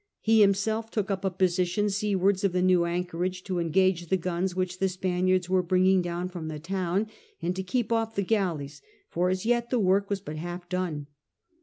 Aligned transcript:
He 0.19 0.41
himself 0.41 0.89
took 0.89 1.11
up 1.11 1.23
a 1.23 1.29
position 1.29 1.85
seawards 1.87 2.43
of 2.43 2.53
the 2.53 2.63
new 2.63 2.85
anchorage, 2.85 3.43
to 3.43 3.59
engage 3.59 4.09
the 4.09 4.17
guns 4.17 4.55
which 4.55 4.79
the 4.79 4.89
Spaniards 4.89 5.47
were 5.47 5.61
bringing 5.61 6.01
down 6.01 6.27
from 6.27 6.47
the 6.47 6.57
town 6.57 7.05
and 7.39 7.55
to 7.55 7.61
keep 7.61 7.91
off 7.91 8.15
the 8.15 8.23
galleys; 8.23 8.81
for 9.11 9.29
as 9.29 9.45
yet 9.45 9.69
the 9.69 9.77
work 9.77 10.09
was 10.09 10.19
but 10.19 10.37
half 10.37 10.67
done. 10.67 11.05